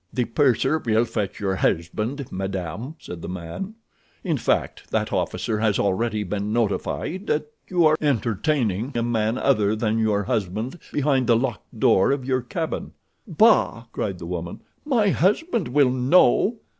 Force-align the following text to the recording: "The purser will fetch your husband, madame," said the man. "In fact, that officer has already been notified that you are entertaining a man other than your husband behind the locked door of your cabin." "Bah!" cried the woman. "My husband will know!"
"The 0.11 0.25
purser 0.25 0.79
will 0.79 1.05
fetch 1.05 1.39
your 1.39 1.57
husband, 1.57 2.31
madame," 2.31 2.95
said 2.97 3.21
the 3.21 3.29
man. 3.29 3.75
"In 4.23 4.35
fact, 4.35 4.89
that 4.89 5.13
officer 5.13 5.59
has 5.59 5.77
already 5.77 6.23
been 6.23 6.51
notified 6.51 7.27
that 7.27 7.51
you 7.67 7.85
are 7.85 7.95
entertaining 8.01 8.93
a 8.95 9.03
man 9.03 9.37
other 9.37 9.75
than 9.75 9.99
your 9.99 10.23
husband 10.23 10.79
behind 10.91 11.27
the 11.27 11.37
locked 11.37 11.79
door 11.79 12.09
of 12.09 12.25
your 12.25 12.41
cabin." 12.41 12.93
"Bah!" 13.27 13.83
cried 13.91 14.17
the 14.17 14.25
woman. 14.25 14.61
"My 14.85 15.09
husband 15.09 15.67
will 15.67 15.91
know!" 15.91 16.57